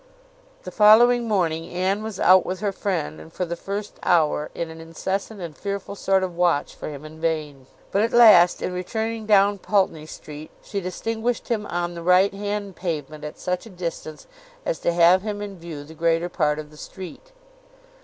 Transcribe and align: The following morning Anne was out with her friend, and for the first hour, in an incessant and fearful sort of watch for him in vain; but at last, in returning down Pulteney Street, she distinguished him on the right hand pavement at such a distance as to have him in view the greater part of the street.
The 0.63 0.71
following 0.71 1.27
morning 1.27 1.69
Anne 1.69 2.01
was 2.01 2.19
out 2.19 2.43
with 2.43 2.59
her 2.61 2.71
friend, 2.71 3.21
and 3.21 3.31
for 3.31 3.45
the 3.45 3.55
first 3.55 3.99
hour, 4.01 4.49
in 4.55 4.71
an 4.71 4.81
incessant 4.81 5.39
and 5.41 5.55
fearful 5.55 5.93
sort 5.93 6.23
of 6.23 6.35
watch 6.35 6.73
for 6.73 6.89
him 6.89 7.05
in 7.05 7.21
vain; 7.21 7.67
but 7.91 8.01
at 8.01 8.11
last, 8.11 8.63
in 8.63 8.73
returning 8.73 9.27
down 9.27 9.59
Pulteney 9.59 10.07
Street, 10.07 10.49
she 10.63 10.81
distinguished 10.81 11.49
him 11.49 11.67
on 11.67 11.93
the 11.93 12.01
right 12.01 12.33
hand 12.33 12.75
pavement 12.75 13.23
at 13.23 13.37
such 13.37 13.67
a 13.67 13.69
distance 13.69 14.25
as 14.65 14.79
to 14.79 14.91
have 14.91 15.21
him 15.21 15.39
in 15.39 15.59
view 15.59 15.83
the 15.83 15.93
greater 15.93 16.29
part 16.29 16.57
of 16.57 16.71
the 16.71 16.77
street. 16.77 17.31